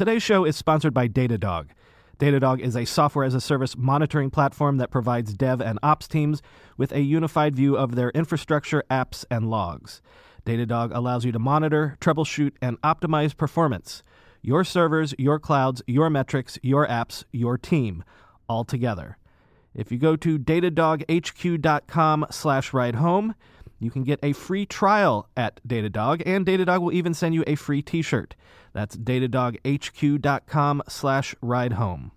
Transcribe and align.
Today's 0.00 0.22
show 0.22 0.46
is 0.46 0.56
sponsored 0.56 0.94
by 0.94 1.08
Datadog. 1.08 1.66
Datadog 2.18 2.60
is 2.60 2.74
a 2.74 2.86
software 2.86 3.26
as 3.26 3.34
a 3.34 3.40
service 3.40 3.76
monitoring 3.76 4.30
platform 4.30 4.78
that 4.78 4.90
provides 4.90 5.34
dev 5.34 5.60
and 5.60 5.78
ops 5.82 6.08
teams 6.08 6.40
with 6.78 6.90
a 6.92 7.02
unified 7.02 7.54
view 7.54 7.76
of 7.76 7.96
their 7.96 8.08
infrastructure, 8.12 8.82
apps, 8.90 9.26
and 9.30 9.50
logs. 9.50 10.00
Datadog 10.46 10.96
allows 10.96 11.26
you 11.26 11.32
to 11.32 11.38
monitor, 11.38 11.98
troubleshoot, 12.00 12.52
and 12.62 12.80
optimize 12.80 13.36
performance. 13.36 14.02
Your 14.40 14.64
servers, 14.64 15.14
your 15.18 15.38
clouds, 15.38 15.82
your 15.86 16.08
metrics, 16.08 16.58
your 16.62 16.86
apps, 16.88 17.24
your 17.30 17.58
team, 17.58 18.02
all 18.48 18.64
together. 18.64 19.18
If 19.74 19.92
you 19.92 19.98
go 19.98 20.16
to 20.16 20.38
datadoghq.com 20.38 22.26
slash 22.30 22.72
ride 22.72 22.94
home, 22.94 23.34
you 23.80 23.90
can 23.90 24.04
get 24.04 24.20
a 24.22 24.34
free 24.34 24.66
trial 24.66 25.26
at 25.36 25.60
Datadog, 25.66 26.22
and 26.26 26.44
Datadog 26.44 26.82
will 26.82 26.92
even 26.92 27.14
send 27.14 27.34
you 27.34 27.42
a 27.46 27.54
free 27.54 27.80
t-shirt. 27.80 28.36
That's 28.74 28.94
datadoghq.com 28.96 30.82
slash 30.86 31.34
ride 31.40 31.72
home. 31.72 32.12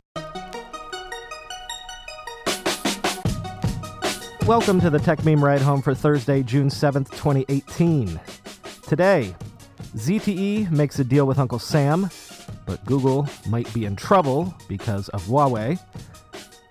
Welcome 4.45 4.81
to 4.81 4.89
the 4.89 4.99
Techmeme 4.99 5.41
Ride 5.41 5.61
Home 5.61 5.81
for 5.81 5.95
Thursday, 5.95 6.43
June 6.43 6.67
7th, 6.67 7.09
2018. 7.11 8.19
Today, 8.85 9.33
ZTE 9.95 10.69
makes 10.69 10.99
a 10.99 11.03
deal 11.05 11.25
with 11.25 11.39
Uncle 11.39 11.59
Sam, 11.59 12.09
but 12.65 12.83
Google 12.85 13.25
might 13.47 13.73
be 13.73 13.85
in 13.85 13.95
trouble 13.95 14.53
because 14.67 15.07
of 15.09 15.23
Huawei. 15.23 15.79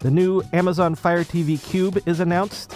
The 0.00 0.10
new 0.10 0.42
Amazon 0.52 0.94
Fire 0.94 1.24
TV 1.24 1.62
Cube 1.64 1.98
is 2.04 2.20
announced. 2.20 2.74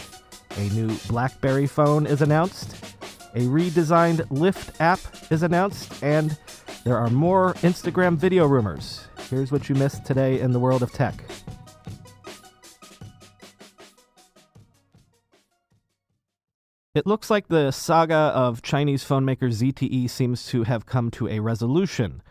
A 0.56 0.68
new 0.70 0.96
BlackBerry 1.08 1.66
phone 1.66 2.06
is 2.06 2.22
announced. 2.22 2.96
A 3.34 3.40
redesigned 3.40 4.26
Lyft 4.28 4.80
app 4.80 5.00
is 5.30 5.42
announced. 5.42 6.02
And 6.02 6.38
there 6.84 6.96
are 6.96 7.10
more 7.10 7.54
Instagram 7.54 8.16
video 8.16 8.46
rumors. 8.46 9.06
Here's 9.28 9.52
what 9.52 9.68
you 9.68 9.74
missed 9.74 10.06
today 10.06 10.40
in 10.40 10.52
the 10.52 10.58
world 10.58 10.82
of 10.82 10.92
tech. 10.92 11.22
It 16.94 17.06
looks 17.06 17.28
like 17.28 17.48
the 17.48 17.70
saga 17.72 18.14
of 18.14 18.62
Chinese 18.62 19.04
phone 19.04 19.26
maker 19.26 19.48
ZTE 19.48 20.08
seems 20.08 20.46
to 20.46 20.62
have 20.62 20.86
come 20.86 21.10
to 21.10 21.28
a 21.28 21.40
resolution. 21.40 22.22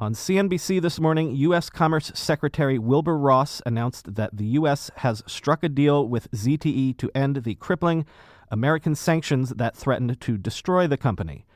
On 0.00 0.12
CNBC 0.12 0.82
this 0.82 0.98
morning, 0.98 1.36
U.S. 1.36 1.70
Commerce 1.70 2.10
Secretary 2.16 2.80
Wilbur 2.80 3.16
Ross 3.16 3.62
announced 3.64 4.16
that 4.16 4.36
the 4.36 4.44
U.S. 4.46 4.90
has 4.96 5.22
struck 5.28 5.62
a 5.62 5.68
deal 5.68 6.08
with 6.08 6.28
ZTE 6.32 6.96
to 6.98 7.12
end 7.14 7.44
the 7.44 7.54
crippling 7.54 8.04
American 8.50 8.96
sanctions 8.96 9.50
that 9.50 9.76
threatened 9.76 10.20
to 10.20 10.36
destroy 10.36 10.88
the 10.88 10.96
company. 10.96 11.46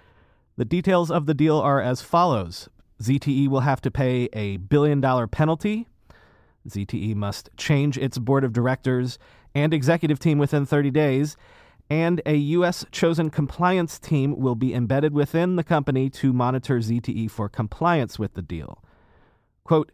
The 0.56 0.64
details 0.64 1.10
of 1.10 1.26
the 1.26 1.34
deal 1.34 1.58
are 1.58 1.82
as 1.82 2.00
follows 2.00 2.68
ZTE 3.02 3.48
will 3.48 3.60
have 3.60 3.80
to 3.80 3.90
pay 3.90 4.28
a 4.32 4.58
billion 4.58 5.00
dollar 5.00 5.26
penalty. 5.26 5.88
ZTE 6.68 7.16
must 7.16 7.50
change 7.56 7.98
its 7.98 8.18
board 8.18 8.44
of 8.44 8.52
directors 8.52 9.18
and 9.52 9.74
executive 9.74 10.20
team 10.20 10.38
within 10.38 10.64
30 10.64 10.92
days 10.92 11.36
and 11.90 12.20
a 12.26 12.34
U.S. 12.34 12.84
chosen 12.92 13.30
compliance 13.30 13.98
team 13.98 14.38
will 14.38 14.54
be 14.54 14.74
embedded 14.74 15.14
within 15.14 15.56
the 15.56 15.64
company 15.64 16.10
to 16.10 16.32
monitor 16.32 16.78
ZTE 16.78 17.30
for 17.30 17.48
compliance 17.48 18.18
with 18.18 18.34
the 18.34 18.42
deal. 18.42 18.82
Quote, 19.64 19.92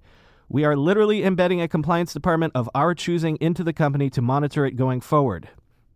we 0.49 0.65
are 0.65 0.77
literally 0.77 1.25
embedding 1.25 1.61
a 1.61 1.69
compliance 1.69 2.13
department 2.13 2.53
of 2.55 2.69
our 2.75 2.95
choosing 2.95 3.37
into 3.41 3.65
the 3.65 3.73
company 3.73 4.11
to 4.11 4.21
monitor 4.21 4.67
it 4.67 4.77
going 4.77 5.01
forward. 5.01 5.49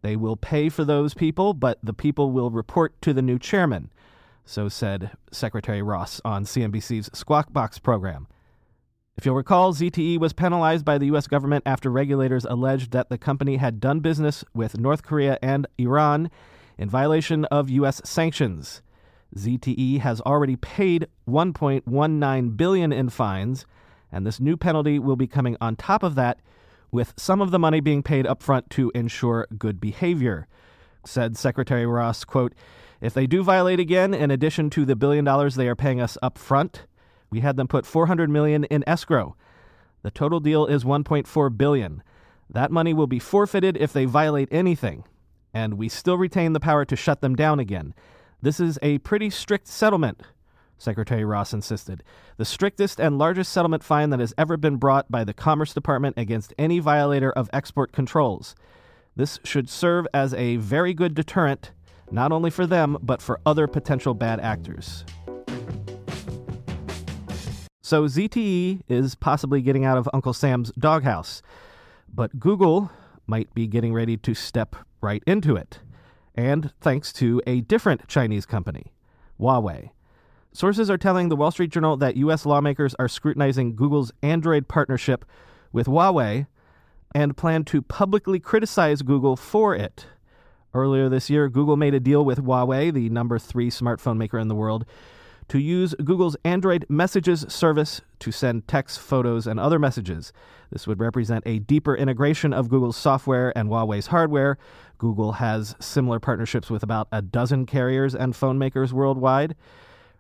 They 0.02 0.16
will 0.16 0.36
pay 0.36 0.68
for 0.68 0.84
those 0.84 1.14
people, 1.14 1.54
but 1.54 1.78
the 1.82 1.92
people 1.92 2.30
will 2.30 2.50
report 2.50 3.00
to 3.02 3.12
the 3.12 3.22
new 3.22 3.38
chairman, 3.38 3.90
so 4.44 4.68
said 4.68 5.10
Secretary 5.32 5.82
Ross 5.82 6.20
on 6.24 6.44
CNBC's 6.44 7.10
Squawk 7.12 7.52
Box 7.52 7.78
program. 7.78 8.28
If 9.18 9.26
you'll 9.26 9.34
recall, 9.34 9.74
ZTE 9.74 10.20
was 10.20 10.32
penalized 10.32 10.84
by 10.84 10.96
the 10.96 11.06
U.S. 11.06 11.26
government 11.26 11.64
after 11.66 11.90
regulators 11.90 12.44
alleged 12.44 12.92
that 12.92 13.08
the 13.08 13.18
company 13.18 13.56
had 13.56 13.80
done 13.80 13.98
business 13.98 14.44
with 14.54 14.78
North 14.78 15.02
Korea 15.02 15.36
and 15.42 15.66
Iran 15.76 16.30
in 16.78 16.88
violation 16.88 17.44
of 17.46 17.68
U.S. 17.68 18.00
sanctions. 18.04 18.80
ZTE 19.34 19.98
has 19.98 20.20
already 20.20 20.54
paid 20.54 21.08
1.19 21.28 22.56
billion 22.56 22.92
in 22.92 23.08
fines, 23.08 23.66
and 24.12 24.24
this 24.24 24.38
new 24.38 24.56
penalty 24.56 25.00
will 25.00 25.16
be 25.16 25.26
coming 25.26 25.56
on 25.60 25.74
top 25.74 26.04
of 26.04 26.14
that, 26.14 26.38
with 26.92 27.12
some 27.16 27.40
of 27.40 27.50
the 27.50 27.58
money 27.58 27.80
being 27.80 28.04
paid 28.04 28.24
upfront 28.24 28.68
to 28.68 28.92
ensure 28.94 29.48
good 29.58 29.80
behavior. 29.80 30.46
Said 31.04 31.36
Secretary 31.36 31.86
Ross, 31.86 32.24
quote, 32.24 32.54
If 33.00 33.14
they 33.14 33.26
do 33.26 33.42
violate 33.42 33.80
again, 33.80 34.14
in 34.14 34.30
addition 34.30 34.70
to 34.70 34.84
the 34.84 34.94
billion 34.94 35.24
dollars 35.24 35.56
they 35.56 35.66
are 35.66 35.74
paying 35.74 36.00
us 36.00 36.16
up 36.22 36.38
front, 36.38 36.86
we 37.30 37.40
had 37.40 37.56
them 37.56 37.68
put 37.68 37.86
400 37.86 38.30
million 38.30 38.64
in 38.64 38.84
escrow. 38.86 39.36
The 40.02 40.10
total 40.10 40.40
deal 40.40 40.66
is 40.66 40.84
1.4 40.84 41.56
billion. 41.56 42.02
That 42.48 42.70
money 42.70 42.94
will 42.94 43.06
be 43.06 43.18
forfeited 43.18 43.76
if 43.76 43.92
they 43.92 44.04
violate 44.04 44.48
anything, 44.50 45.04
and 45.52 45.74
we 45.74 45.88
still 45.88 46.16
retain 46.16 46.52
the 46.52 46.60
power 46.60 46.84
to 46.84 46.96
shut 46.96 47.20
them 47.20 47.34
down 47.34 47.60
again. 47.60 47.94
This 48.40 48.60
is 48.60 48.78
a 48.80 48.98
pretty 48.98 49.30
strict 49.30 49.66
settlement, 49.66 50.22
Secretary 50.78 51.24
Ross 51.24 51.52
insisted. 51.52 52.02
The 52.36 52.44
strictest 52.44 53.00
and 53.00 53.18
largest 53.18 53.52
settlement 53.52 53.82
fine 53.82 54.10
that 54.10 54.20
has 54.20 54.32
ever 54.38 54.56
been 54.56 54.76
brought 54.76 55.10
by 55.10 55.24
the 55.24 55.34
Commerce 55.34 55.74
Department 55.74 56.16
against 56.16 56.54
any 56.56 56.78
violator 56.78 57.32
of 57.32 57.50
export 57.52 57.92
controls. 57.92 58.54
This 59.16 59.40
should 59.42 59.68
serve 59.68 60.06
as 60.14 60.32
a 60.34 60.56
very 60.56 60.94
good 60.94 61.14
deterrent, 61.14 61.72
not 62.10 62.30
only 62.30 62.50
for 62.50 62.66
them, 62.66 62.96
but 63.02 63.20
for 63.20 63.40
other 63.44 63.66
potential 63.66 64.14
bad 64.14 64.38
actors. 64.38 65.04
So 67.88 68.04
ZTE 68.04 68.82
is 68.86 69.14
possibly 69.14 69.62
getting 69.62 69.86
out 69.86 69.96
of 69.96 70.10
Uncle 70.12 70.34
Sam's 70.34 70.70
doghouse, 70.72 71.40
but 72.14 72.38
Google 72.38 72.90
might 73.26 73.54
be 73.54 73.66
getting 73.66 73.94
ready 73.94 74.18
to 74.18 74.34
step 74.34 74.76
right 75.00 75.22
into 75.26 75.56
it. 75.56 75.78
And 76.34 76.70
thanks 76.82 77.14
to 77.14 77.40
a 77.46 77.62
different 77.62 78.06
Chinese 78.06 78.44
company, 78.44 78.92
Huawei. 79.40 79.88
Sources 80.52 80.90
are 80.90 80.98
telling 80.98 81.30
the 81.30 81.36
Wall 81.36 81.50
Street 81.50 81.70
Journal 81.70 81.96
that 81.96 82.18
U.S. 82.18 82.44
lawmakers 82.44 82.94
are 82.98 83.08
scrutinizing 83.08 83.74
Google's 83.74 84.12
Android 84.22 84.68
partnership 84.68 85.24
with 85.72 85.86
Huawei 85.86 86.46
and 87.14 87.38
plan 87.38 87.64
to 87.64 87.80
publicly 87.80 88.38
criticize 88.38 89.00
Google 89.00 89.34
for 89.34 89.74
it. 89.74 90.04
Earlier 90.74 91.08
this 91.08 91.30
year, 91.30 91.48
Google 91.48 91.78
made 91.78 91.94
a 91.94 92.00
deal 92.00 92.22
with 92.22 92.44
Huawei, 92.44 92.92
the 92.92 93.08
number 93.08 93.38
three 93.38 93.70
smartphone 93.70 94.18
maker 94.18 94.38
in 94.38 94.48
the 94.48 94.54
world, 94.54 94.84
to 95.48 95.58
use 95.58 95.94
Google's 96.04 96.36
Android 96.44 96.84
Messages 96.88 97.46
service 97.48 98.00
to 98.20 98.30
send 98.30 98.68
text, 98.68 99.00
photos, 99.00 99.46
and 99.46 99.58
other 99.58 99.78
messages. 99.78 100.32
This 100.70 100.86
would 100.86 101.00
represent 101.00 101.42
a 101.46 101.58
deeper 101.58 101.96
integration 101.96 102.52
of 102.52 102.68
Google's 102.68 102.96
software 102.96 103.56
and 103.56 103.68
Huawei's 103.68 104.08
hardware. 104.08 104.58
Google 104.98 105.32
has 105.32 105.74
similar 105.80 106.20
partnerships 106.20 106.70
with 106.70 106.82
about 106.82 107.08
a 107.10 107.22
dozen 107.22 107.64
carriers 107.64 108.14
and 108.14 108.36
phone 108.36 108.58
makers 108.58 108.92
worldwide. 108.92 109.56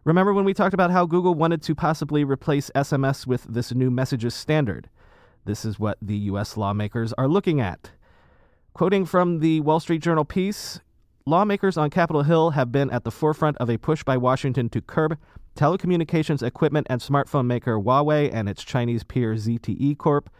Remember 0.04 0.32
when 0.32 0.46
we 0.46 0.54
talked 0.54 0.74
about 0.74 0.90
how 0.90 1.04
Google 1.04 1.34
wanted 1.34 1.62
to 1.62 1.74
possibly 1.74 2.24
replace 2.24 2.70
SMS 2.74 3.26
with 3.26 3.44
this 3.44 3.74
new 3.74 3.90
messages 3.90 4.34
standard? 4.34 4.88
This 5.44 5.64
is 5.64 5.78
what 5.78 5.98
the 6.00 6.16
U.S. 6.16 6.56
lawmakers 6.56 7.12
are 7.14 7.28
looking 7.28 7.60
at. 7.60 7.90
Quoting 8.72 9.04
from 9.04 9.40
the 9.40 9.60
Wall 9.60 9.80
Street 9.80 10.00
Journal 10.00 10.24
piece, 10.24 10.80
lawmakers 11.28 11.76
on 11.76 11.90
Capitol 11.90 12.22
Hill 12.22 12.50
have 12.50 12.72
been 12.72 12.90
at 12.90 13.04
the 13.04 13.10
forefront 13.10 13.58
of 13.58 13.68
a 13.68 13.76
push 13.76 14.02
by 14.02 14.16
Washington 14.16 14.70
to 14.70 14.80
curb 14.80 15.18
telecommunications 15.56 16.42
equipment 16.42 16.86
and 16.88 17.00
smartphone 17.00 17.44
maker 17.46 17.78
Huawei 17.78 18.32
and 18.32 18.48
its 18.48 18.64
Chinese 18.64 19.04
peer 19.04 19.34
ZTE 19.34 19.98
Corp. 19.98 20.30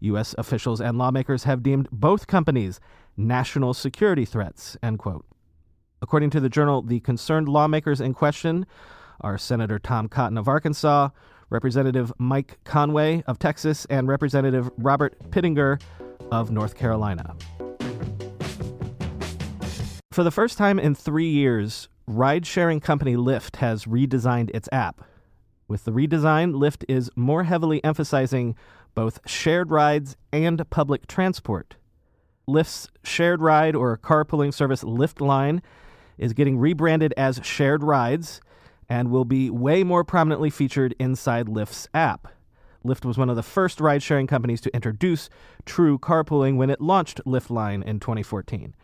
U.S. 0.00 0.34
officials 0.38 0.80
and 0.80 0.96
lawmakers 0.96 1.44
have 1.44 1.62
deemed 1.62 1.88
both 1.92 2.26
companies 2.26 2.80
national 3.18 3.74
security 3.74 4.24
threats. 4.24 4.78
End 4.82 4.98
quote. 4.98 5.26
According 6.00 6.30
to 6.30 6.40
the 6.40 6.48
journal, 6.48 6.80
the 6.80 7.00
concerned 7.00 7.46
lawmakers 7.46 8.00
in 8.00 8.14
question 8.14 8.64
are 9.20 9.36
Senator 9.36 9.78
Tom 9.78 10.08
Cotton 10.08 10.38
of 10.38 10.48
Arkansas, 10.48 11.10
Representative 11.50 12.14
Mike 12.16 12.58
Conaway 12.64 13.22
of 13.26 13.38
Texas, 13.38 13.84
and 13.90 14.08
Representative 14.08 14.70
Robert 14.78 15.30
Pittenger 15.30 15.78
of 16.32 16.50
North 16.50 16.74
Carolina. 16.74 17.36
For 20.12 20.24
the 20.24 20.32
first 20.32 20.58
time 20.58 20.80
in 20.80 20.96
three 20.96 21.28
years, 21.28 21.88
ride 22.04 22.44
sharing 22.44 22.80
company 22.80 23.14
Lyft 23.14 23.56
has 23.56 23.84
redesigned 23.84 24.50
its 24.52 24.68
app. 24.72 25.02
With 25.68 25.84
the 25.84 25.92
redesign, 25.92 26.52
Lyft 26.52 26.84
is 26.88 27.12
more 27.14 27.44
heavily 27.44 27.82
emphasizing 27.84 28.56
both 28.96 29.20
shared 29.24 29.70
rides 29.70 30.16
and 30.32 30.68
public 30.68 31.06
transport. 31.06 31.76
Lyft's 32.48 32.88
shared 33.04 33.40
ride 33.40 33.76
or 33.76 33.96
carpooling 33.98 34.52
service 34.52 34.82
Lyft 34.82 35.24
Line 35.24 35.62
is 36.18 36.32
getting 36.32 36.58
rebranded 36.58 37.14
as 37.16 37.40
Shared 37.44 37.84
Rides 37.84 38.40
and 38.88 39.12
will 39.12 39.24
be 39.24 39.48
way 39.48 39.84
more 39.84 40.02
prominently 40.02 40.50
featured 40.50 40.92
inside 40.98 41.46
Lyft's 41.46 41.86
app. 41.94 42.26
Lyft 42.84 43.04
was 43.04 43.16
one 43.16 43.30
of 43.30 43.36
the 43.36 43.44
first 43.44 43.80
ride 43.80 44.02
sharing 44.02 44.26
companies 44.26 44.60
to 44.62 44.74
introduce 44.74 45.30
true 45.64 46.00
carpooling 46.00 46.56
when 46.56 46.68
it 46.68 46.80
launched 46.80 47.24
Lyft 47.24 47.50
Line 47.50 47.84
in 47.84 48.00
2014. 48.00 48.74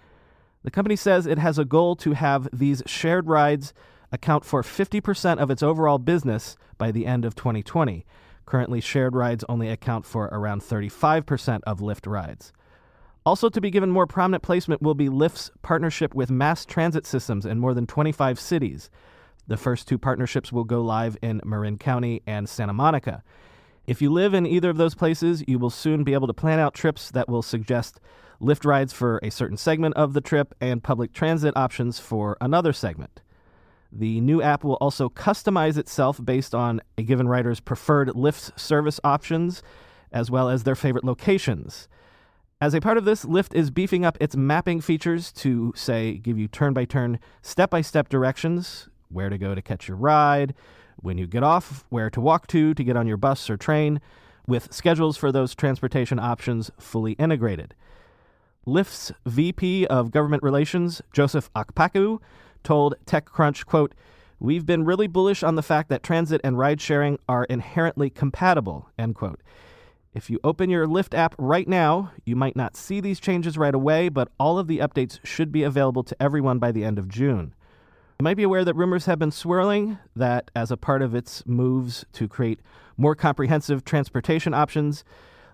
The 0.67 0.73
company 0.73 0.97
says 0.97 1.27
it 1.27 1.39
has 1.39 1.61
a 1.61 1.65
goal 1.65 1.95
to 1.95 2.15
have 2.15 2.49
these 2.53 2.83
shared 2.87 3.29
rides 3.29 3.73
account 4.11 4.45
for 4.45 4.65
50% 4.65 5.39
of 5.39 5.49
its 5.49 5.63
overall 5.63 5.99
business 5.99 6.57
by 6.77 6.91
the 6.91 7.07
end 7.07 7.25
of 7.25 7.37
2020. 7.37 8.05
Currently, 8.47 8.81
shared 8.81 9.15
rides 9.15 9.45
only 9.49 9.69
account 9.69 10.05
for 10.05 10.25
around 10.25 10.63
35% 10.63 11.61
of 11.69 11.79
Lyft 11.79 12.11
rides. 12.11 12.53
Also, 13.25 13.49
to 13.49 13.61
be 13.61 13.71
given 13.71 13.93
more 13.93 14.09
prominent 14.09 14.43
placement 14.43 14.83
will 14.83 14.97
be 14.97 15.09
Lyft's 15.09 15.53
partnership 15.63 16.17
with 16.17 16.33
mass 16.33 16.67
transit 16.67 17.07
systems 17.07 17.47
in 17.47 17.61
more 17.61 17.73
than 17.73 17.87
25 17.87 18.41
cities. 18.41 18.91
The 19.47 19.57
first 19.57 19.87
two 19.87 19.99
partnerships 19.99 20.51
will 20.51 20.65
go 20.65 20.83
live 20.83 21.17
in 21.23 21.41
Marin 21.45 21.79
County 21.79 22.23
and 22.27 22.49
Santa 22.49 22.73
Monica. 22.73 23.23
If 23.87 24.03
you 24.03 24.11
live 24.11 24.35
in 24.35 24.47
either 24.47 24.71
of 24.71 24.79
those 24.79 24.97
places, 24.97 25.45
you 25.47 25.61
will 25.61 25.71
soon 25.71 26.03
be 26.03 26.15
able 26.15 26.27
to 26.27 26.35
plan 26.35 26.59
out 26.59 26.75
trips 26.75 27.13
that 27.13 27.29
will 27.29 27.43
suggest 27.43 28.01
Lyft 28.41 28.65
rides 28.65 28.93
for 28.93 29.19
a 29.23 29.31
certain 29.31 29.57
segment 29.57 29.95
of 29.97 30.13
the 30.13 30.21
trip 30.21 30.55
and 30.61 30.83
public 30.83 31.13
transit 31.13 31.57
options 31.57 31.99
for 31.99 32.37
another 32.41 32.73
segment. 32.73 33.23
The 33.93 34.21
new 34.21 34.43
app 34.43 34.65
will 34.65 34.75
also 34.75 35.09
customize 35.09 35.79
itself 35.79 36.23
based 36.23 36.55
on 36.55 36.81
a 36.99 37.03
given 37.03 37.29
rider's 37.29 37.61
preferred 37.61 38.09
Lyft 38.09 38.59
service 38.59 39.01
options, 39.03 39.63
as 40.13 40.31
well 40.31 40.49
as 40.49 40.65
their 40.65 40.75
favorite 40.75 41.05
locations. 41.05 41.89
As 42.61 42.75
a 42.75 42.81
part 42.81 42.97
of 42.97 43.05
this, 43.05 43.25
Lyft 43.25 43.55
is 43.55 43.71
beefing 43.71 44.05
up 44.05 44.17
its 44.21 44.37
mapping 44.37 44.81
features 44.81 45.31
to, 45.33 45.73
say, 45.77 46.15
give 46.15 46.39
you 46.39 46.49
turn 46.49 46.73
by 46.73 46.85
turn, 46.85 47.19
step 47.43 47.71
by 47.71 47.81
step 47.81 48.09
directions 48.09 48.89
where 49.09 49.29
to 49.29 49.39
go 49.39 49.55
to 49.55 49.63
catch 49.63 49.89
your 49.89 49.97
ride, 49.97 50.55
when 50.97 51.19
you 51.19 51.27
get 51.27 51.43
off, 51.43 51.85
where 51.91 52.11
to 52.11 52.21
walk 52.21 52.47
to 52.49 52.75
to 52.75 52.85
get 52.85 52.97
on 52.97 53.07
your 53.07 53.17
bus 53.17 53.49
or 53.51 53.57
train, 53.57 54.01
with 54.47 54.73
schedules 54.73 55.17
for 55.17 55.31
those 55.31 55.55
transportation 55.55 56.19
options 56.19 56.71
fully 56.79 57.13
integrated. 57.13 57.75
Lyft's 58.67 59.13
VP 59.25 59.87
of 59.87 60.11
Government 60.11 60.43
Relations, 60.43 61.01
Joseph 61.13 61.53
Okpaku, 61.55 62.19
told 62.65 62.97
TechCrunch, 63.07 63.65
quote, 63.65 63.95
We've 64.41 64.67
been 64.67 64.85
really 64.85 65.07
bullish 65.07 65.43
on 65.43 65.55
the 65.55 65.63
fact 65.63 65.89
that 65.89 66.03
transit 66.03 66.41
and 66.43 66.59
ride 66.59 66.81
sharing 66.81 67.19
are 67.29 67.45
inherently 67.45 68.11
compatible, 68.11 68.91
end 68.99 69.15
quote. 69.15 69.41
If 70.15 70.29
you 70.31 70.41
open 70.43 70.69
your 70.69 70.87
Lyft 70.87 71.17
app 71.17 71.35
right 71.39 71.69
now, 71.69 72.11
you 72.25 72.35
might 72.35 72.57
not 72.57 72.77
see 72.77 73.01
these 73.01 73.21
changes 73.21 73.57
right 73.57 73.75
away, 73.75 74.09
but 74.09 74.29
all 74.39 74.59
of 74.59 74.67
the 74.67 74.79
updates 74.79 75.25
should 75.25 75.53
be 75.53 75.63
available 75.63 76.03
to 76.03 76.21
everyone 76.21 76.59
by 76.59 76.73
the 76.73 76.85
end 76.85 76.99
of 76.99 77.09
June. 77.09 77.55
You 78.19 78.25
might 78.25 78.37
be 78.37 78.43
aware 78.43 78.65
that 78.65 78.75
rumors 78.75 79.07
have 79.07 79.19
been 79.19 79.31
swirling 79.31 79.99
that 80.17 80.51
as 80.57 80.71
a 80.71 80.77
part 80.77 81.03
of 81.03 81.15
its 81.15 81.45
moves 81.47 82.05
to 82.15 82.27
create 82.27 82.61
more 82.97 83.15
comprehensive 83.15 83.85
transportation 83.85 84.55
options, 84.55 85.05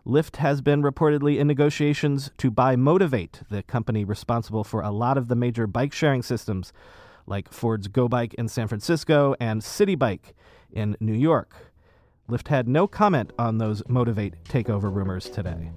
Lyft 0.06 0.36
has 0.36 0.60
been 0.60 0.82
reportedly 0.82 1.38
in 1.38 1.46
negotiations 1.46 2.32
to 2.36 2.50
buy 2.50 2.74
Motivate, 2.74 3.42
the 3.50 3.62
company 3.62 4.04
responsible 4.04 4.64
for 4.64 4.80
a 4.80 4.90
lot 4.90 5.16
of 5.16 5.28
the 5.28 5.36
major 5.36 5.68
bike 5.68 5.92
sharing 5.92 6.22
systems 6.22 6.72
like 7.24 7.52
Ford's 7.52 7.86
GoBike 7.86 8.34
in 8.34 8.48
San 8.48 8.66
Francisco 8.66 9.36
and 9.38 9.62
Citi 9.62 9.96
Bike 9.96 10.34
in 10.72 10.96
New 10.98 11.14
York. 11.14 11.72
Lyft 12.28 12.48
had 12.48 12.66
no 12.66 12.88
comment 12.88 13.32
on 13.38 13.58
those 13.58 13.80
Motivate 13.88 14.42
takeover 14.42 14.92
rumors 14.92 15.30
today. 15.30 15.70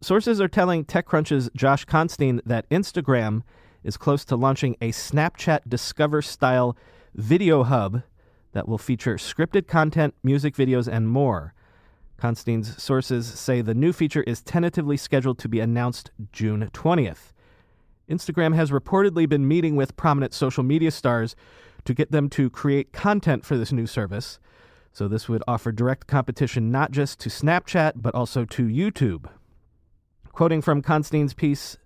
Sources 0.00 0.40
are 0.40 0.48
telling 0.48 0.86
TechCrunch's 0.86 1.50
Josh 1.54 1.84
Constine 1.84 2.40
that 2.46 2.68
Instagram 2.70 3.42
is 3.84 3.98
close 3.98 4.24
to 4.24 4.36
launching 4.36 4.74
a 4.80 4.90
Snapchat 4.90 5.68
Discover 5.68 6.22
style 6.22 6.78
video 7.14 7.62
hub 7.64 8.04
that 8.52 8.68
will 8.68 8.78
feature 8.78 9.16
scripted 9.16 9.66
content, 9.66 10.14
music 10.22 10.54
videos, 10.54 10.88
and 10.88 11.08
more. 11.08 11.54
Constine's 12.16 12.80
sources 12.82 13.26
say 13.26 13.62
the 13.62 13.74
new 13.74 13.92
feature 13.92 14.22
is 14.24 14.42
tentatively 14.42 14.96
scheduled 14.96 15.38
to 15.38 15.48
be 15.48 15.60
announced 15.60 16.10
June 16.32 16.68
20th. 16.72 17.32
Instagram 18.10 18.54
has 18.54 18.70
reportedly 18.70 19.28
been 19.28 19.46
meeting 19.46 19.76
with 19.76 19.96
prominent 19.96 20.34
social 20.34 20.62
media 20.62 20.90
stars 20.90 21.36
to 21.84 21.94
get 21.94 22.10
them 22.10 22.28
to 22.28 22.50
create 22.50 22.92
content 22.92 23.44
for 23.44 23.56
this 23.56 23.72
new 23.72 23.86
service. 23.86 24.38
So, 24.92 25.06
this 25.06 25.28
would 25.28 25.44
offer 25.46 25.70
direct 25.70 26.08
competition 26.08 26.70
not 26.70 26.90
just 26.90 27.20
to 27.20 27.28
Snapchat, 27.28 27.92
but 27.96 28.14
also 28.14 28.44
to 28.44 28.64
YouTube. 28.64 29.30
Quoting 30.32 30.60
from 30.60 30.82
Constine's 30.82 31.32
piece, 31.32 31.76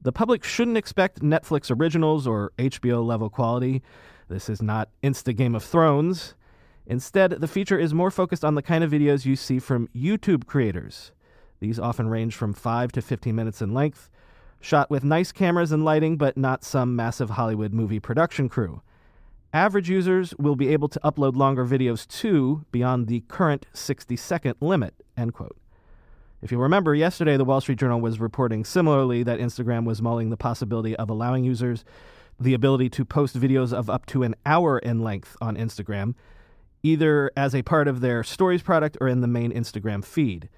the 0.00 0.12
public 0.12 0.42
shouldn't 0.42 0.78
expect 0.78 1.20
Netflix 1.20 1.70
originals 1.70 2.26
or 2.26 2.52
HBO 2.58 3.04
level 3.04 3.28
quality. 3.28 3.82
This 4.28 4.48
is 4.48 4.62
not 4.62 4.88
Insta 5.02 5.36
Game 5.36 5.54
of 5.54 5.62
Thrones. 5.62 6.34
Instead, 6.86 7.32
the 7.32 7.48
feature 7.48 7.78
is 7.78 7.94
more 7.94 8.10
focused 8.10 8.44
on 8.44 8.54
the 8.54 8.62
kind 8.62 8.82
of 8.82 8.90
videos 8.90 9.26
you 9.26 9.36
see 9.36 9.58
from 9.58 9.88
YouTube 9.94 10.46
creators. 10.46 11.12
These 11.60 11.78
often 11.78 12.08
range 12.08 12.34
from 12.34 12.52
5 12.52 12.92
to 12.92 13.02
15 13.02 13.34
minutes 13.34 13.62
in 13.62 13.74
length, 13.74 14.10
shot 14.60 14.90
with 14.90 15.04
nice 15.04 15.32
cameras 15.32 15.72
and 15.72 15.84
lighting, 15.84 16.16
but 16.16 16.36
not 16.36 16.64
some 16.64 16.96
massive 16.96 17.30
Hollywood 17.30 17.72
movie 17.72 18.00
production 18.00 18.48
crew. 18.48 18.82
Average 19.52 19.88
users 19.88 20.34
will 20.38 20.56
be 20.56 20.68
able 20.68 20.88
to 20.88 21.00
upload 21.00 21.36
longer 21.36 21.64
videos 21.64 22.06
too, 22.06 22.64
beyond 22.72 23.06
the 23.06 23.20
current 23.28 23.66
60 23.72 24.16
second 24.16 24.56
limit. 24.60 24.94
End 25.16 25.32
quote. 25.32 25.56
If 26.42 26.50
you 26.50 26.58
remember, 26.58 26.94
yesterday 26.94 27.36
the 27.36 27.44
Wall 27.44 27.60
Street 27.60 27.78
Journal 27.78 28.00
was 28.00 28.20
reporting 28.20 28.64
similarly 28.64 29.22
that 29.22 29.38
Instagram 29.38 29.84
was 29.84 30.02
mulling 30.02 30.30
the 30.30 30.36
possibility 30.36 30.96
of 30.96 31.08
allowing 31.08 31.44
users 31.44 31.84
the 32.38 32.54
ability 32.54 32.88
to 32.90 33.04
post 33.04 33.38
videos 33.38 33.72
of 33.72 33.88
up 33.88 34.06
to 34.06 34.22
an 34.22 34.34
hour 34.44 34.78
in 34.78 35.00
length 35.00 35.36
on 35.40 35.56
Instagram, 35.56 36.14
either 36.82 37.30
as 37.36 37.54
a 37.54 37.62
part 37.62 37.88
of 37.88 38.00
their 38.00 38.22
stories 38.22 38.62
product 38.62 38.96
or 39.00 39.08
in 39.08 39.20
the 39.20 39.26
main 39.26 39.52
Instagram 39.52 40.04
feed. 40.04 40.48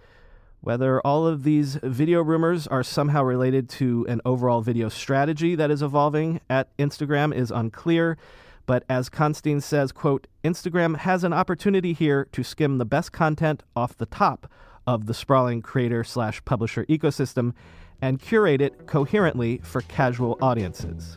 Whether 0.60 1.00
all 1.02 1.26
of 1.26 1.44
these 1.44 1.76
video 1.82 2.22
rumors 2.22 2.66
are 2.66 2.82
somehow 2.82 3.22
related 3.22 3.68
to 3.70 4.04
an 4.08 4.20
overall 4.24 4.62
video 4.62 4.88
strategy 4.88 5.54
that 5.54 5.70
is 5.70 5.82
evolving 5.82 6.40
at 6.50 6.76
Instagram 6.76 7.34
is 7.34 7.50
unclear. 7.50 8.18
But 8.64 8.84
as 8.88 9.08
Constine 9.08 9.60
says, 9.60 9.92
quote, 9.92 10.26
Instagram 10.42 10.96
has 10.96 11.22
an 11.22 11.32
opportunity 11.32 11.92
here 11.92 12.26
to 12.32 12.42
skim 12.42 12.78
the 12.78 12.84
best 12.84 13.12
content 13.12 13.62
off 13.76 13.96
the 13.96 14.06
top 14.06 14.50
of 14.86 15.06
the 15.06 15.14
sprawling 15.14 15.62
creator 15.62 16.02
slash 16.02 16.44
publisher 16.44 16.84
ecosystem 16.86 17.52
and 18.02 18.20
curate 18.20 18.60
it 18.60 18.86
coherently 18.86 19.58
for 19.58 19.82
casual 19.82 20.36
audiences. 20.40 21.16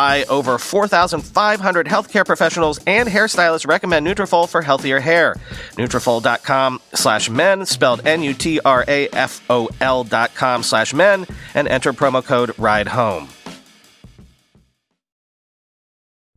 over 0.29 0.57
4,500 0.57 1.87
healthcare 1.87 2.25
professionals 2.25 2.79
and 2.87 3.07
hairstylists 3.07 3.67
recommend 3.67 4.05
Nutrafol 4.05 4.49
for 4.49 4.61
healthier 4.61 4.99
hair. 4.99 5.35
Nutrafol.com 5.75 6.81
slash 6.93 7.29
men, 7.29 7.65
spelled 7.65 8.05
N-U-T-R-A-F-O-L 8.05 10.03
dot 10.03 10.35
com 10.35 10.63
slash 10.63 10.93
men, 10.93 11.25
and 11.53 11.67
enter 11.67 11.93
promo 11.93 12.25
code 12.25 12.57
RIDE 12.57 12.87
HOME. 12.87 13.27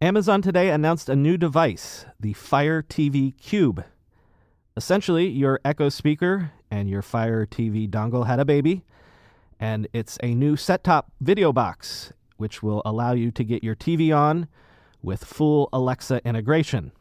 Amazon 0.00 0.42
today 0.42 0.68
announced 0.70 1.08
a 1.08 1.16
new 1.16 1.38
device, 1.38 2.04
the 2.20 2.34
Fire 2.34 2.82
TV 2.82 3.34
Cube. 3.40 3.84
Essentially, 4.76 5.28
your 5.28 5.60
Echo 5.64 5.88
speaker 5.88 6.50
and 6.70 6.90
your 6.90 7.00
Fire 7.00 7.46
TV 7.46 7.88
dongle 7.88 8.26
had 8.26 8.38
a 8.38 8.44
baby, 8.44 8.84
and 9.58 9.88
it's 9.92 10.18
a 10.22 10.34
new 10.34 10.56
set 10.56 10.84
top 10.84 11.10
video 11.20 11.52
box, 11.52 12.12
which 12.44 12.62
will 12.62 12.82
allow 12.84 13.14
you 13.14 13.30
to 13.30 13.42
get 13.42 13.64
your 13.64 13.74
TV 13.74 14.14
on 14.14 14.46
with 15.02 15.24
full 15.24 15.70
Alexa 15.72 16.20
integration. 16.26 16.92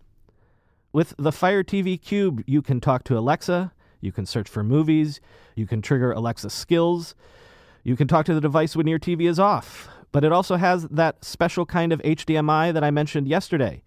With 0.93 1.13
the 1.17 1.33
Fire 1.33 1.65
TV 1.65 2.01
Cube, 2.01 2.45
you 2.47 2.61
can 2.61 2.79
talk 2.79 3.03
to 3.03 3.17
Alexa, 3.17 3.73
you 3.99 4.13
can 4.13 4.25
search 4.25 4.47
for 4.47 4.63
movies, 4.63 5.19
you 5.53 5.67
can 5.67 5.81
trigger 5.81 6.13
Alexa 6.13 6.49
skills, 6.49 7.13
you 7.83 7.97
can 7.97 8.07
talk 8.07 8.25
to 8.27 8.33
the 8.33 8.39
device 8.39 8.73
when 8.73 8.87
your 8.87 8.99
TV 8.99 9.27
is 9.27 9.37
off, 9.37 9.89
but 10.13 10.23
it 10.23 10.31
also 10.31 10.55
has 10.55 10.87
that 10.87 11.25
special 11.25 11.65
kind 11.65 11.91
of 11.91 12.01
HDMI 12.03 12.71
that 12.71 12.85
I 12.85 12.89
mentioned 12.89 13.27
yesterday 13.27 13.83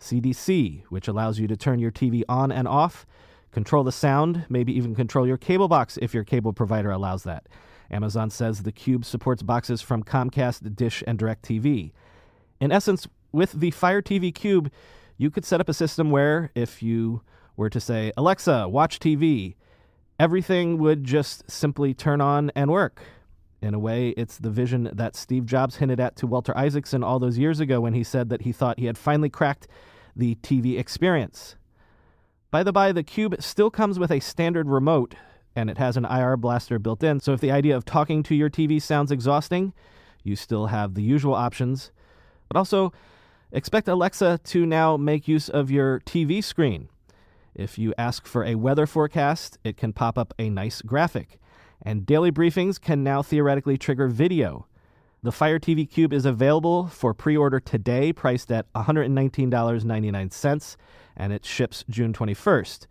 CEC, 0.00 0.82
which 0.88 1.06
allows 1.06 1.38
you 1.38 1.46
to 1.46 1.56
turn 1.56 1.78
your 1.78 1.92
TV 1.92 2.24
on 2.28 2.50
and 2.50 2.66
off, 2.66 3.06
control 3.52 3.84
the 3.84 3.92
sound, 3.92 4.44
maybe 4.48 4.76
even 4.76 4.96
control 4.96 5.24
your 5.24 5.36
cable 5.36 5.68
box 5.68 6.00
if 6.02 6.12
your 6.12 6.24
cable 6.24 6.52
provider 6.52 6.90
allows 6.90 7.22
that. 7.22 7.46
Amazon 7.90 8.30
says 8.30 8.62
the 8.62 8.72
Cube 8.72 9.04
supports 9.04 9.42
boxes 9.42 9.82
from 9.82 10.02
Comcast, 10.02 10.74
Dish, 10.74 11.02
and 11.06 11.18
DirecTV. 11.18 11.92
In 12.60 12.72
essence, 12.72 13.06
with 13.32 13.52
the 13.52 13.70
Fire 13.70 14.02
TV 14.02 14.34
Cube, 14.34 14.70
you 15.18 15.30
could 15.30 15.44
set 15.44 15.60
up 15.60 15.68
a 15.68 15.74
system 15.74 16.10
where 16.10 16.50
if 16.54 16.82
you 16.82 17.22
were 17.56 17.70
to 17.70 17.80
say, 17.80 18.12
Alexa, 18.16 18.68
watch 18.68 18.98
TV, 18.98 19.54
everything 20.18 20.78
would 20.78 21.04
just 21.04 21.50
simply 21.50 21.94
turn 21.94 22.20
on 22.20 22.50
and 22.54 22.70
work. 22.70 23.02
In 23.62 23.74
a 23.74 23.78
way, 23.78 24.10
it's 24.10 24.38
the 24.38 24.50
vision 24.50 24.90
that 24.92 25.16
Steve 25.16 25.46
Jobs 25.46 25.76
hinted 25.76 25.98
at 25.98 26.16
to 26.16 26.26
Walter 26.26 26.56
Isaacson 26.56 27.02
all 27.02 27.18
those 27.18 27.38
years 27.38 27.60
ago 27.60 27.80
when 27.80 27.94
he 27.94 28.04
said 28.04 28.28
that 28.28 28.42
he 28.42 28.52
thought 28.52 28.78
he 28.78 28.86
had 28.86 28.98
finally 28.98 29.30
cracked 29.30 29.66
the 30.14 30.34
TV 30.36 30.78
experience. 30.78 31.56
By 32.50 32.62
the 32.62 32.72
by, 32.72 32.92
the 32.92 33.02
Cube 33.02 33.36
still 33.40 33.70
comes 33.70 33.98
with 33.98 34.10
a 34.10 34.20
standard 34.20 34.68
remote, 34.68 35.14
and 35.56 35.68
it 35.68 35.78
has 35.78 35.96
an 35.96 36.04
IR 36.04 36.36
blaster 36.36 36.78
built 36.78 37.02
in, 37.02 37.18
so 37.18 37.32
if 37.32 37.40
the 37.40 37.50
idea 37.50 37.76
of 37.76 37.84
talking 37.84 38.22
to 38.22 38.34
your 38.34 38.48
TV 38.48 38.80
sounds 38.80 39.10
exhausting, 39.10 39.72
you 40.22 40.36
still 40.36 40.66
have 40.66 40.94
the 40.94 41.02
usual 41.02 41.34
options. 41.34 41.90
But 42.48 42.56
also, 42.56 42.92
expect 43.50 43.88
Alexa 43.88 44.38
to 44.44 44.66
now 44.66 44.96
make 44.96 45.26
use 45.26 45.48
of 45.48 45.70
your 45.70 46.00
TV 46.00 46.44
screen. 46.44 46.88
If 47.54 47.78
you 47.78 47.92
ask 47.98 48.26
for 48.26 48.44
a 48.44 48.54
weather 48.54 48.86
forecast, 48.86 49.58
it 49.64 49.76
can 49.76 49.92
pop 49.92 50.16
up 50.16 50.34
a 50.38 50.50
nice 50.50 50.82
graphic 50.82 51.40
and 51.82 52.06
daily 52.06 52.32
briefings 52.32 52.80
can 52.80 53.04
now 53.04 53.20
theoretically 53.22 53.76
trigger 53.76 54.08
video. 54.08 54.66
The 55.22 55.32
Fire 55.32 55.58
TV 55.58 55.86
Cube 55.88 56.12
is 56.12 56.26
available 56.26 56.88
for 56.88 57.14
pre 57.14 57.36
order 57.36 57.60
today, 57.60 58.12
priced 58.12 58.52
at 58.52 58.70
$119.99, 58.74 60.76
and 61.16 61.32
it 61.32 61.44
ships 61.44 61.84
June 61.88 62.12
21st. 62.12 62.86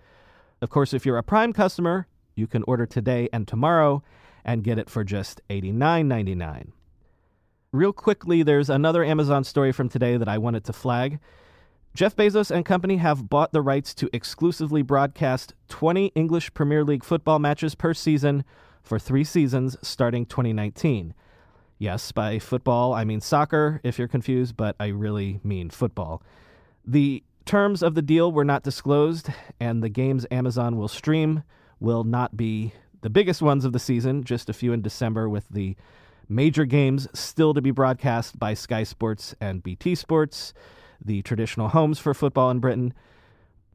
Of 0.62 0.70
course, 0.70 0.94
if 0.94 1.06
you're 1.06 1.18
a 1.18 1.24
Prime 1.24 1.52
customer, 1.54 2.08
you 2.36 2.48
can 2.48 2.64
order 2.68 2.86
today 2.86 3.30
and 3.34 3.48
tomorrow 3.48 4.04
and 4.44 4.64
get 4.64 4.78
it 4.78 4.90
for 4.90 5.04
just 5.04 5.42
$89.99. 5.50 6.72
Real 7.72 7.92
quickly, 7.92 8.44
there's 8.44 8.70
another 8.70 9.04
Amazon 9.04 9.44
story 9.44 9.72
from 9.72 9.90
today 9.90 10.18
that 10.18 10.30
I 10.30 10.38
wanted 10.38 10.64
to 10.66 10.74
flag. 10.74 11.20
Jeff 11.94 12.16
Bezos 12.16 12.52
and 12.52 12.66
company 12.66 12.98
have 12.98 13.30
bought 13.30 13.54
the 13.54 13.62
rights 13.62 13.94
to 13.96 14.10
exclusively 14.14 14.82
broadcast 14.82 15.54
20 15.70 16.08
English 16.16 16.54
Premier 16.54 16.84
League 16.84 17.04
football 17.04 17.40
matches 17.40 17.74
per 17.74 17.94
season 17.94 18.44
for 18.84 19.00
three 19.00 19.24
seasons 19.24 19.78
starting 19.82 20.26
2019. 20.26 21.14
Yes, 21.78 22.12
by 22.12 22.40
football, 22.40 22.94
I 22.94 23.04
mean 23.04 23.20
soccer, 23.20 23.82
if 23.84 23.98
you're 23.98 24.08
confused, 24.08 24.56
but 24.56 24.76
I 24.80 24.88
really 24.88 25.40
mean 25.44 25.70
football. 25.70 26.22
The 26.86 27.24
terms 27.46 27.84
of 27.84 27.96
the 27.96 28.02
deal 28.02 28.32
were 28.32 28.46
not 28.46 28.64
disclosed, 28.64 29.30
and 29.60 29.84
the 29.84 29.90
games 29.90 30.26
Amazon 30.32 30.78
will 30.78 30.88
stream 30.88 31.44
will 31.80 32.04
not 32.04 32.38
be 32.38 32.74
the 33.02 33.10
biggest 33.10 33.42
ones 33.42 33.66
of 33.66 33.74
the 33.74 33.80
season, 33.80 34.24
just 34.24 34.50
a 34.50 34.54
few 34.54 34.74
in 34.74 34.82
December, 34.82 35.30
with 35.30 35.48
the 35.50 35.76
major 36.28 36.66
games 36.66 37.08
still 37.14 37.54
to 37.54 37.62
be 37.62 37.72
broadcast 37.72 38.40
by 38.40 38.54
Sky 38.54 38.84
Sports 38.84 39.36
and 39.40 39.62
BT 39.62 39.96
Sports, 39.96 40.54
the 41.04 41.22
traditional 41.22 41.70
homes 41.70 42.00
for 42.00 42.14
football 42.14 42.50
in 42.50 42.60
Britain. 42.60 42.94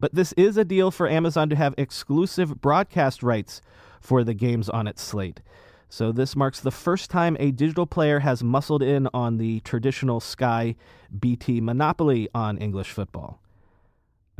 But 0.00 0.14
this 0.14 0.32
is 0.32 0.56
a 0.56 0.64
deal 0.64 0.90
for 0.90 1.08
Amazon 1.08 1.48
to 1.50 1.56
have 1.56 1.74
exclusive 1.76 2.60
broadcast 2.60 3.22
rights 3.22 3.60
for 4.00 4.24
the 4.24 4.34
games 4.34 4.68
on 4.68 4.86
its 4.86 5.02
slate. 5.02 5.40
So 5.88 6.12
this 6.12 6.36
marks 6.36 6.60
the 6.60 6.70
first 6.70 7.10
time 7.10 7.36
a 7.38 7.50
digital 7.50 7.86
player 7.86 8.20
has 8.20 8.42
muscled 8.42 8.82
in 8.82 9.08
on 9.12 9.38
the 9.38 9.60
traditional 9.60 10.20
Sky 10.20 10.76
BT 11.18 11.60
monopoly 11.60 12.28
on 12.34 12.58
English 12.58 12.92
football. 12.92 13.40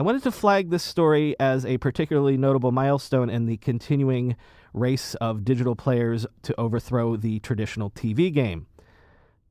I 0.01 0.03
wanted 0.03 0.23
to 0.23 0.33
flag 0.33 0.71
this 0.71 0.83
story 0.83 1.37
as 1.39 1.67
a 1.67 1.77
particularly 1.77 2.39
notable 2.39 2.73
milestone 2.73 3.29
in 3.29 3.45
the 3.45 3.59
continuing 3.59 4.35
race 4.73 5.15
of 5.17 5.45
digital 5.45 5.77
players 5.77 6.27
to 6.41 6.59
overthrow 6.59 7.17
the 7.17 7.39
traditional 7.41 7.91
TV 7.91 8.33
game. 8.33 8.67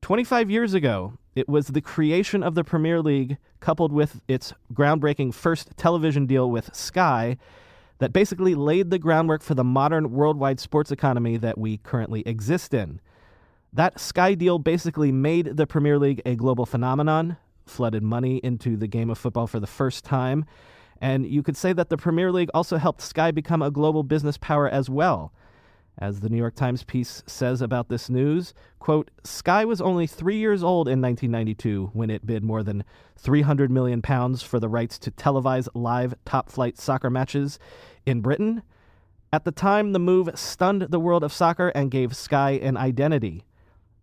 25 0.02 0.50
years 0.50 0.74
ago, 0.74 1.12
it 1.36 1.48
was 1.48 1.68
the 1.68 1.80
creation 1.80 2.42
of 2.42 2.56
the 2.56 2.64
Premier 2.64 3.00
League, 3.00 3.38
coupled 3.60 3.92
with 3.92 4.22
its 4.26 4.52
groundbreaking 4.74 5.32
first 5.32 5.76
television 5.76 6.26
deal 6.26 6.50
with 6.50 6.74
Sky, 6.74 7.36
that 7.98 8.12
basically 8.12 8.56
laid 8.56 8.90
the 8.90 8.98
groundwork 8.98 9.42
for 9.42 9.54
the 9.54 9.62
modern 9.62 10.10
worldwide 10.10 10.58
sports 10.58 10.90
economy 10.90 11.36
that 11.36 11.58
we 11.58 11.76
currently 11.76 12.24
exist 12.26 12.74
in. 12.74 13.00
That 13.72 14.00
Sky 14.00 14.34
deal 14.34 14.58
basically 14.58 15.12
made 15.12 15.56
the 15.56 15.68
Premier 15.68 15.96
League 15.96 16.22
a 16.26 16.34
global 16.34 16.66
phenomenon, 16.66 17.36
flooded 17.70 18.02
money 18.02 18.36
into 18.38 18.76
the 18.76 18.86
game 18.86 19.08
of 19.10 19.18
football 19.18 19.46
for 19.46 19.60
the 19.60 19.66
first 19.66 20.04
time, 20.04 20.44
and 21.00 21.26
you 21.26 21.42
could 21.42 21.56
say 21.56 21.72
that 21.72 21.88
the 21.88 21.96
Premier 21.96 22.30
League 22.30 22.50
also 22.52 22.76
helped 22.76 23.00
Sky 23.00 23.30
become 23.30 23.62
a 23.62 23.70
global 23.70 24.02
business 24.02 24.36
power 24.36 24.68
as 24.68 24.90
well. 24.90 25.32
As 25.98 26.20
the 26.20 26.30
New 26.30 26.38
York 26.38 26.54
Times 26.54 26.82
piece 26.82 27.22
says 27.26 27.60
about 27.60 27.88
this 27.88 28.08
news, 28.08 28.54
quote, 28.78 29.10
Sky 29.22 29.64
was 29.64 29.82
only 29.82 30.06
three 30.06 30.38
years 30.38 30.62
old 30.62 30.88
in 30.88 31.00
1992 31.00 31.90
when 31.92 32.08
it 32.08 32.26
bid 32.26 32.42
more 32.42 32.62
than 32.62 32.84
300 33.16 33.70
million 33.70 34.00
pounds 34.00 34.42
for 34.42 34.58
the 34.58 34.68
rights 34.68 34.98
to 35.00 35.10
televise 35.10 35.68
live 35.74 36.14
top 36.24 36.48
flight 36.48 36.78
soccer 36.78 37.10
matches 37.10 37.58
in 38.06 38.22
Britain. 38.22 38.62
At 39.32 39.44
the 39.44 39.52
time, 39.52 39.92
the 39.92 39.98
move 39.98 40.30
stunned 40.34 40.82
the 40.82 41.00
world 41.00 41.22
of 41.22 41.32
soccer 41.32 41.68
and 41.68 41.90
gave 41.90 42.16
Sky 42.16 42.52
an 42.52 42.76
identity. 42.76 43.44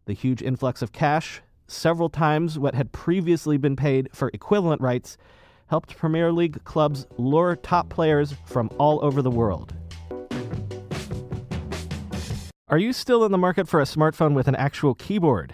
The 0.06 0.14
huge 0.14 0.42
influx 0.42 0.82
of 0.82 0.92
cash, 0.92 1.42
several 1.68 2.10
times 2.10 2.58
what 2.58 2.76
had 2.76 2.92
previously 2.92 3.58
been 3.58 3.76
paid 3.76 4.10
for 4.14 4.32
equivalent 4.34 4.82
rights, 4.82 5.18
helped 5.68 5.98
Premier 5.98 6.32
League 6.32 6.64
clubs 6.64 7.06
lure 7.18 7.56
top 7.56 7.90
players 7.90 8.34
from 8.46 8.70
all 8.78 9.04
over 9.04 9.22
the 9.22 9.32
world. 9.32 9.74
Are 12.70 12.78
you 12.78 12.92
still 12.92 13.24
in 13.24 13.32
the 13.32 13.38
market 13.38 13.68
for 13.68 13.80
a 13.80 13.86
smartphone 13.86 14.34
with 14.34 14.48
an 14.48 14.56
actual 14.56 14.94
keyboard? 14.94 15.54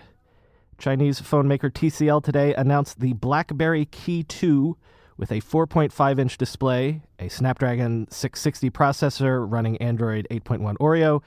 Chinese 0.78 1.20
phone 1.20 1.48
maker 1.48 1.70
TCL 1.70 2.24
today 2.24 2.54
announced 2.56 3.00
the 3.00 3.14
BlackBerry 3.14 3.86
Key 3.86 4.24
2 4.24 4.76
with 5.18 5.32
a 5.32 5.42
4.5 5.42 6.20
inch 6.20 6.38
display, 6.38 7.02
a 7.20 7.30
Snapdragon 7.30 8.08
660 8.10 8.70
processor 8.72 9.46
running 9.50 9.78
Android 9.78 10.28
8.1 10.32 10.76
Oreo, 10.78 11.22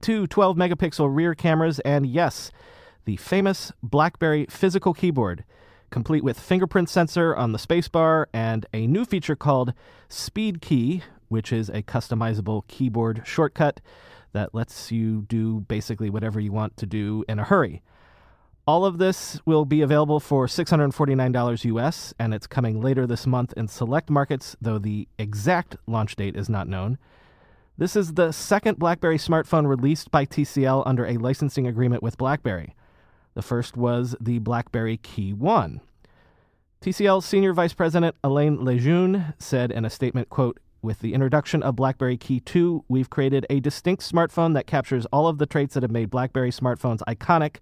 two 0.00 0.26
12 0.26 0.56
megapixel 0.56 1.14
rear 1.14 1.34
cameras, 1.34 1.80
and 1.80 2.06
yes, 2.06 2.52
the 3.06 3.16
famous 3.16 3.72
BlackBerry 3.82 4.46
physical 4.50 4.92
keyboard, 4.92 5.44
complete 5.90 6.22
with 6.22 6.38
fingerprint 6.38 6.90
sensor 6.90 7.34
on 7.34 7.52
the 7.52 7.58
spacebar 7.58 8.26
and 8.34 8.66
a 8.74 8.86
new 8.86 9.04
feature 9.04 9.36
called 9.36 9.72
Speed 10.08 10.60
Key, 10.60 11.02
which 11.28 11.52
is 11.52 11.68
a 11.70 11.82
customizable 11.82 12.66
keyboard 12.68 13.22
shortcut 13.24 13.80
that 14.32 14.54
lets 14.54 14.92
you 14.92 15.22
do 15.22 15.60
basically 15.60 16.10
whatever 16.10 16.38
you 16.38 16.52
want 16.52 16.76
to 16.76 16.86
do 16.86 17.24
in 17.28 17.38
a 17.38 17.44
hurry. 17.44 17.82
All 18.66 18.84
of 18.84 18.98
this 18.98 19.40
will 19.46 19.64
be 19.64 19.80
available 19.80 20.18
for 20.18 20.46
$649 20.46 21.64
US, 21.64 22.12
and 22.18 22.34
it's 22.34 22.48
coming 22.48 22.80
later 22.80 23.06
this 23.06 23.26
month 23.26 23.54
in 23.56 23.68
select 23.68 24.10
markets, 24.10 24.56
though 24.60 24.78
the 24.78 25.08
exact 25.18 25.76
launch 25.86 26.16
date 26.16 26.36
is 26.36 26.48
not 26.48 26.68
known. 26.68 26.98
This 27.78 27.94
is 27.94 28.14
the 28.14 28.32
second 28.32 28.78
BlackBerry 28.78 29.18
smartphone 29.18 29.68
released 29.68 30.10
by 30.10 30.26
TCL 30.26 30.82
under 30.84 31.06
a 31.06 31.18
licensing 31.18 31.66
agreement 31.66 32.02
with 32.02 32.18
BlackBerry. 32.18 32.74
The 33.36 33.42
first 33.42 33.76
was 33.76 34.16
the 34.18 34.38
BlackBerry 34.38 34.96
Key 34.96 35.34
1. 35.34 35.82
TCL 36.80 37.22
Senior 37.22 37.52
Vice 37.52 37.74
President 37.74 38.16
Alain 38.24 38.64
Lejeune 38.64 39.34
said 39.38 39.70
in 39.70 39.84
a 39.84 39.90
statement, 39.90 40.30
quote, 40.30 40.58
with 40.80 41.00
the 41.00 41.12
introduction 41.12 41.62
of 41.62 41.76
BlackBerry 41.76 42.16
Key 42.16 42.40
2, 42.40 42.86
we've 42.88 43.10
created 43.10 43.44
a 43.50 43.60
distinct 43.60 44.02
smartphone 44.10 44.54
that 44.54 44.66
captures 44.66 45.04
all 45.12 45.28
of 45.28 45.36
the 45.36 45.44
traits 45.44 45.74
that 45.74 45.82
have 45.82 45.92
made 45.92 46.08
BlackBerry 46.08 46.50
smartphones 46.50 47.00
iconic 47.06 47.56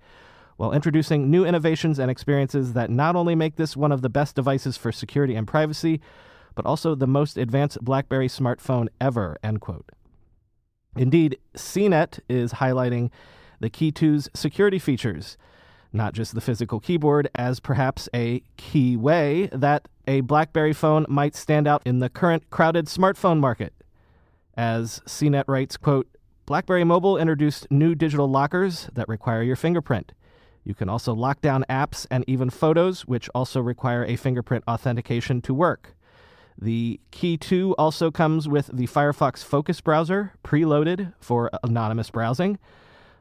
while 0.58 0.72
introducing 0.72 1.28
new 1.28 1.44
innovations 1.44 1.98
and 1.98 2.08
experiences 2.08 2.74
that 2.74 2.88
not 2.88 3.16
only 3.16 3.34
make 3.34 3.56
this 3.56 3.76
one 3.76 3.90
of 3.90 4.00
the 4.00 4.08
best 4.08 4.36
devices 4.36 4.76
for 4.76 4.92
security 4.92 5.34
and 5.34 5.48
privacy, 5.48 6.00
but 6.54 6.64
also 6.64 6.94
the 6.94 7.08
most 7.08 7.36
advanced 7.36 7.84
BlackBerry 7.84 8.28
smartphone 8.28 8.86
ever, 9.00 9.38
end 9.42 9.60
quote. 9.60 9.90
Indeed, 10.96 11.36
CNET 11.56 12.20
is 12.28 12.52
highlighting 12.52 13.10
the 13.58 13.70
Key 13.70 13.90
2's 13.90 14.28
security 14.34 14.78
features, 14.78 15.36
not 15.94 16.12
just 16.12 16.34
the 16.34 16.40
physical 16.40 16.80
keyboard, 16.80 17.28
as 17.34 17.60
perhaps 17.60 18.08
a 18.14 18.42
key 18.56 18.96
way 18.96 19.48
that 19.52 19.88
a 20.06 20.20
BlackBerry 20.20 20.72
phone 20.72 21.06
might 21.08 21.34
stand 21.34 21.66
out 21.66 21.82
in 21.86 22.00
the 22.00 22.08
current 22.08 22.50
crowded 22.50 22.86
smartphone 22.86 23.38
market. 23.40 23.72
As 24.56 25.00
CNET 25.06 25.44
writes, 25.48 25.76
quote, 25.76 26.08
BlackBerry 26.46 26.84
Mobile 26.84 27.16
introduced 27.16 27.70
new 27.70 27.94
digital 27.94 28.28
lockers 28.28 28.90
that 28.92 29.08
require 29.08 29.42
your 29.42 29.56
fingerprint. 29.56 30.12
You 30.64 30.74
can 30.74 30.88
also 30.88 31.14
lock 31.14 31.40
down 31.40 31.64
apps 31.70 32.06
and 32.10 32.24
even 32.26 32.50
photos, 32.50 33.06
which 33.06 33.30
also 33.34 33.60
require 33.60 34.04
a 34.04 34.16
fingerprint 34.16 34.64
authentication 34.68 35.40
to 35.42 35.54
work. 35.54 35.94
The 36.60 37.00
Key 37.10 37.36
2 37.36 37.74
also 37.76 38.10
comes 38.10 38.48
with 38.48 38.70
the 38.72 38.86
Firefox 38.86 39.42
Focus 39.42 39.80
browser, 39.80 40.32
preloaded 40.44 41.12
for 41.18 41.50
anonymous 41.62 42.10
browsing. 42.10 42.58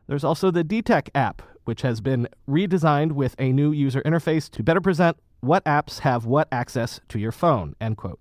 There's 0.08 0.24
also 0.24 0.52
the 0.52 0.64
DTEK 0.64 1.10
app, 1.16 1.42
which 1.66 1.82
has 1.82 2.02
been 2.02 2.28
redesigned 2.48 3.14
with 3.14 3.36
a 3.40 3.52
new 3.52 3.72
user 3.72 4.02
interface 4.04 4.50
to 4.52 4.64
better 4.64 4.82
present 4.82 5.18
what 5.42 5.64
apps 5.66 6.00
have 6.00 6.26
what 6.26 6.48
access 6.52 7.00
to 7.10 7.20
your 7.20 7.32
phone, 7.32 7.76
end 7.82 7.98
quote. 7.98 8.20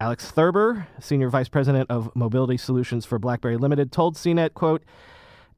Alex 0.00 0.30
Thurber, 0.30 0.86
Senior 1.00 1.30
Vice 1.30 1.48
President 1.48 1.90
of 1.90 2.14
Mobility 2.14 2.56
Solutions 2.56 3.06
for 3.06 3.18
BlackBerry 3.18 3.56
Limited, 3.56 3.92
told 3.92 4.14
CNET, 4.14 4.52
quote, 4.54 4.82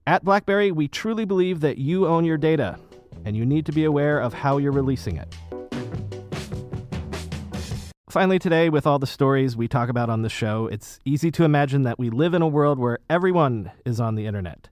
at 0.06 0.24
BlackBerry, 0.24 0.72
we 0.72 0.88
truly 0.88 1.24
believe 1.24 1.60
that 1.60 1.76
you 1.76 2.06
own 2.06 2.24
your 2.24 2.38
data, 2.38 2.78
and 3.24 3.36
you 3.36 3.44
need 3.44 3.66
to 3.66 3.72
be 3.72 3.84
aware 3.84 4.20
of 4.20 4.32
how 4.32 4.56
you're 4.56 4.72
releasing 4.72 5.16
it. 5.16 5.36
Finally, 8.08 8.38
today, 8.38 8.70
with 8.70 8.86
all 8.86 8.98
the 8.98 9.06
stories 9.06 9.54
we 9.54 9.68
talk 9.68 9.90
about 9.90 10.08
on 10.08 10.22
the 10.22 10.30
show, 10.30 10.66
it's 10.68 10.98
easy 11.04 11.30
to 11.30 11.44
imagine 11.44 11.82
that 11.82 11.98
we 11.98 12.08
live 12.08 12.32
in 12.32 12.40
a 12.40 12.48
world 12.48 12.78
where 12.78 12.98
everyone 13.10 13.70
is 13.84 14.00
on 14.00 14.14
the 14.14 14.24
internet. 14.24 14.70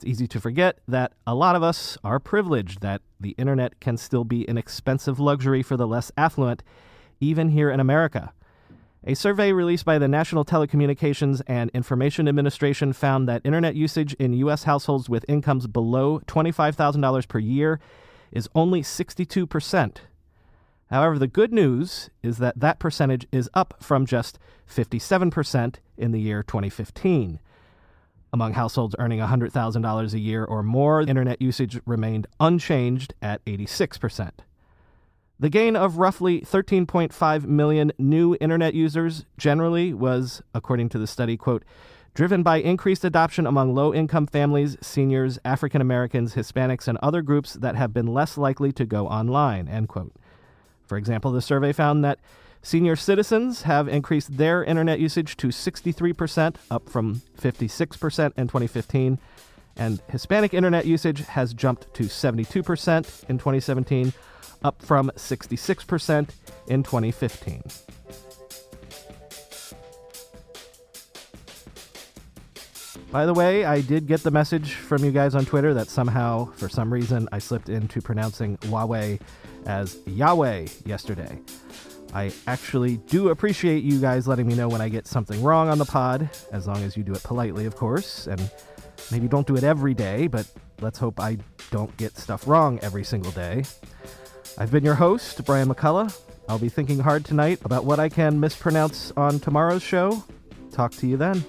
It's 0.00 0.08
easy 0.08 0.26
to 0.28 0.40
forget 0.40 0.78
that 0.88 1.12
a 1.26 1.34
lot 1.34 1.56
of 1.56 1.62
us 1.62 1.98
are 2.02 2.18
privileged, 2.18 2.80
that 2.80 3.02
the 3.20 3.34
internet 3.36 3.80
can 3.80 3.98
still 3.98 4.24
be 4.24 4.48
an 4.48 4.56
expensive 4.56 5.20
luxury 5.20 5.62
for 5.62 5.76
the 5.76 5.86
less 5.86 6.10
affluent, 6.16 6.62
even 7.20 7.50
here 7.50 7.70
in 7.70 7.80
America. 7.80 8.32
A 9.04 9.12
survey 9.12 9.52
released 9.52 9.84
by 9.84 9.98
the 9.98 10.08
National 10.08 10.42
Telecommunications 10.42 11.42
and 11.46 11.70
Information 11.74 12.28
Administration 12.28 12.94
found 12.94 13.28
that 13.28 13.42
internet 13.44 13.74
usage 13.74 14.14
in 14.14 14.32
U.S. 14.32 14.62
households 14.62 15.10
with 15.10 15.26
incomes 15.28 15.66
below 15.66 16.20
$25,000 16.20 17.28
per 17.28 17.38
year 17.38 17.78
is 18.32 18.48
only 18.54 18.80
62%. 18.80 19.96
However, 20.88 21.18
the 21.18 21.26
good 21.26 21.52
news 21.52 22.08
is 22.22 22.38
that 22.38 22.58
that 22.58 22.78
percentage 22.78 23.26
is 23.30 23.50
up 23.52 23.74
from 23.82 24.06
just 24.06 24.38
57% 24.66 25.74
in 25.98 26.12
the 26.12 26.20
year 26.20 26.42
2015. 26.42 27.38
Among 28.32 28.52
households 28.52 28.94
earning 28.98 29.18
$100,000 29.18 30.12
a 30.14 30.18
year 30.18 30.44
or 30.44 30.62
more, 30.62 31.00
internet 31.00 31.42
usage 31.42 31.80
remained 31.84 32.26
unchanged 32.38 33.14
at 33.20 33.44
86%. 33.44 34.30
The 35.40 35.48
gain 35.48 35.74
of 35.74 35.96
roughly 35.96 36.42
13.5 36.42 37.44
million 37.46 37.92
new 37.98 38.36
internet 38.40 38.74
users 38.74 39.24
generally 39.38 39.94
was, 39.94 40.42
according 40.54 40.90
to 40.90 40.98
the 40.98 41.06
study, 41.06 41.36
quote, 41.36 41.64
driven 42.14 42.42
by 42.42 42.58
increased 42.58 43.04
adoption 43.04 43.46
among 43.46 43.74
low 43.74 43.94
income 43.94 44.26
families, 44.26 44.76
seniors, 44.82 45.38
African 45.44 45.80
Americans, 45.80 46.34
Hispanics, 46.34 46.86
and 46.86 46.98
other 46.98 47.22
groups 47.22 47.54
that 47.54 47.74
have 47.74 47.94
been 47.94 48.06
less 48.06 48.36
likely 48.36 48.70
to 48.72 48.84
go 48.84 49.08
online, 49.08 49.66
end 49.66 49.88
quote. 49.88 50.12
For 50.86 50.98
example, 50.98 51.32
the 51.32 51.40
survey 51.40 51.72
found 51.72 52.04
that 52.04 52.18
senior 52.62 52.96
citizens 52.96 53.62
have 53.62 53.88
increased 53.88 54.36
their 54.36 54.62
internet 54.64 55.00
usage 55.00 55.36
to 55.38 55.48
63%, 55.48 56.56
up 56.70 56.88
from 56.88 57.22
56% 57.40 58.32
in 58.36 58.48
2015, 58.48 59.18
and 59.76 60.02
Hispanic 60.08 60.52
internet 60.52 60.86
usage 60.86 61.20
has 61.20 61.54
jumped 61.54 61.92
to 61.94 62.04
72% 62.04 63.28
in 63.28 63.38
2017 63.38 64.12
up 64.62 64.82
from 64.82 65.10
66% 65.16 66.28
in 66.66 66.82
2015. 66.82 67.62
By 73.10 73.26
the 73.26 73.34
way, 73.34 73.64
I 73.64 73.80
did 73.80 74.06
get 74.06 74.22
the 74.22 74.30
message 74.30 74.74
from 74.74 75.04
you 75.04 75.10
guys 75.10 75.34
on 75.34 75.44
Twitter 75.44 75.74
that 75.74 75.88
somehow, 75.88 76.44
for 76.52 76.68
some 76.68 76.92
reason, 76.92 77.28
I 77.32 77.40
slipped 77.40 77.68
into 77.68 78.00
pronouncing 78.00 78.56
Huawei 78.58 79.20
as 79.66 79.98
Yahweh 80.06 80.68
yesterday. 80.84 81.40
I 82.12 82.32
actually 82.46 82.96
do 82.96 83.28
appreciate 83.28 83.84
you 83.84 84.00
guys 84.00 84.26
letting 84.26 84.46
me 84.46 84.54
know 84.54 84.68
when 84.68 84.80
I 84.80 84.88
get 84.88 85.06
something 85.06 85.42
wrong 85.42 85.68
on 85.68 85.78
the 85.78 85.84
pod, 85.84 86.28
as 86.52 86.66
long 86.66 86.82
as 86.82 86.96
you 86.96 87.02
do 87.02 87.12
it 87.12 87.22
politely, 87.22 87.66
of 87.66 87.76
course, 87.76 88.26
and 88.26 88.50
maybe 89.12 89.28
don't 89.28 89.46
do 89.46 89.56
it 89.56 89.62
every 89.62 89.94
day, 89.94 90.26
but 90.26 90.50
let's 90.80 90.98
hope 90.98 91.20
I 91.20 91.38
don't 91.70 91.96
get 91.96 92.16
stuff 92.16 92.48
wrong 92.48 92.78
every 92.82 93.04
single 93.04 93.30
day. 93.32 93.64
I've 94.58 94.72
been 94.72 94.84
your 94.84 94.96
host, 94.96 95.44
Brian 95.44 95.68
McCullough. 95.68 96.18
I'll 96.48 96.58
be 96.58 96.68
thinking 96.68 96.98
hard 96.98 97.24
tonight 97.24 97.60
about 97.64 97.84
what 97.84 98.00
I 98.00 98.08
can 98.08 98.40
mispronounce 98.40 99.12
on 99.16 99.38
tomorrow's 99.38 99.82
show. 99.82 100.24
Talk 100.72 100.92
to 100.92 101.06
you 101.06 101.16
then. 101.16 101.44